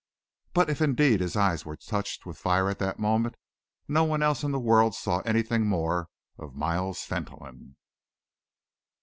[0.55, 3.35] But if indeed his eyes were touched with fire at that moment,
[3.87, 7.75] no one else in the world saw anything more of Miles Fentolin.